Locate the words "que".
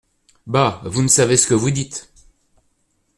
1.45-1.53